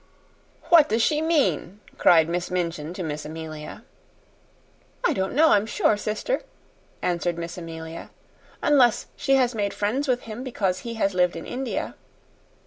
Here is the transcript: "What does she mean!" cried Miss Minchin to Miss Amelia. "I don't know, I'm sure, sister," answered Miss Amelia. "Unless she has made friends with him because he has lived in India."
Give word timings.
"What 0.69 0.89
does 0.89 1.03
she 1.03 1.21
mean!" 1.21 1.79
cried 1.99 2.27
Miss 2.27 2.49
Minchin 2.49 2.91
to 2.95 3.03
Miss 3.03 3.23
Amelia. 3.23 3.83
"I 5.05 5.13
don't 5.13 5.35
know, 5.35 5.49
I'm 5.51 5.67
sure, 5.67 5.95
sister," 5.95 6.41
answered 7.03 7.37
Miss 7.37 7.55
Amelia. 7.55 8.09
"Unless 8.63 9.05
she 9.15 9.35
has 9.35 9.53
made 9.53 9.75
friends 9.75 10.07
with 10.07 10.21
him 10.23 10.43
because 10.43 10.79
he 10.79 10.95
has 10.95 11.13
lived 11.13 11.35
in 11.35 11.45
India." 11.45 11.93